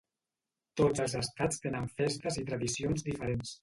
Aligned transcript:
Tots 0.81 1.03
els 1.05 1.15
estats 1.21 1.63
tenen 1.69 1.87
festes 2.01 2.43
i 2.45 2.49
tradicions 2.53 3.11
diferents. 3.13 3.59